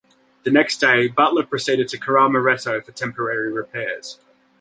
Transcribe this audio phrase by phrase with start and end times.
[0.41, 4.17] The next day, "Butler" proceeded to Kerama Retto for temporary repairs.